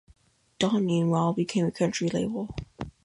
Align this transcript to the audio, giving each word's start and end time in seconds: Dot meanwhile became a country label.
Dot 0.57 0.81
meanwhile 0.81 1.31
became 1.31 1.67
a 1.67 1.71
country 1.71 2.09
label. 2.09 2.55